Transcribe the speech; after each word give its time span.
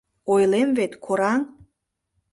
—Ойлем 0.33 0.69
вет, 0.77 0.93
кораҥ! 1.05 1.41